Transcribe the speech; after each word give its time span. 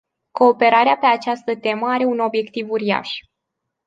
Cooperarea 0.31 0.97
pe 0.97 1.05
această 1.05 1.55
temă 1.55 1.87
are 1.89 2.03
un 2.05 2.19
obiectiv 2.19 2.69
uriaș. 2.69 3.09